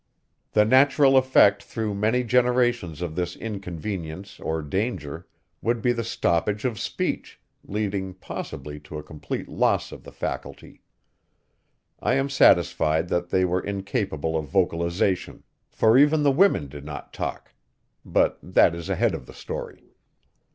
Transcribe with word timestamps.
The 0.53 0.65
natural 0.65 1.15
effect 1.15 1.61
through 1.61 1.93
many 1.93 2.23
generations 2.23 3.03
of 3.03 3.13
this 3.13 3.35
inconvenience 3.35 4.39
or 4.39 4.63
danger 4.63 5.27
would 5.61 5.79
be 5.79 5.91
the 5.91 6.03
stoppage 6.03 6.65
of 6.65 6.79
speech, 6.79 7.39
leading 7.65 8.15
possibly 8.15 8.79
to 8.79 8.97
a 8.97 9.03
complete 9.03 9.47
loss 9.47 9.91
of 9.91 10.03
the 10.03 10.11
faculty. 10.11 10.81
I 11.99 12.15
am 12.15 12.29
satisfied 12.31 13.09
that 13.09 13.29
they 13.29 13.45
were 13.45 13.61
incapable 13.61 14.35
of 14.35 14.47
vocalization, 14.47 15.43
for 15.69 15.95
even 15.99 16.23
the 16.23 16.31
women 16.31 16.67
did 16.67 16.83
not 16.83 17.13
talk! 17.13 17.53
But 18.03 18.39
that 18.41 18.73
is 18.73 18.89
ahead 18.89 19.13
of 19.13 19.27
the 19.27 19.35
story. 19.35 19.83